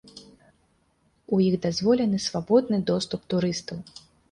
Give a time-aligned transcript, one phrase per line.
[1.35, 3.77] У іх дазволены свабодны доступ турыстаў.